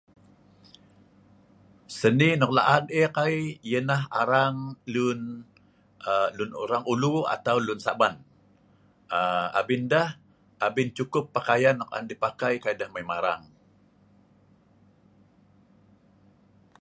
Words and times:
Seni 1.97 2.29
no'k 2.39 2.53
la'an 2.57 2.83
eek 3.01 3.13
ai 3.25 3.37
yeh 3.69 3.83
neh 3.89 4.01
arang 4.21 4.57
lun 6.43 6.49
orang 6.63 6.83
ulu 6.93 7.13
atau 7.35 7.57
lun 7.67 7.79
sa'ban 7.85 8.15
abin 9.59 9.81
deh 9.91 10.09
cukup 10.97 11.25
pakaian 11.37 11.75
nok 11.77 11.93
an 11.97 12.03
deh 12.09 12.19
pakai 12.25 12.53
kai 12.63 12.75
deh 12.79 12.89
mai 12.93 13.05
marang 13.11 13.41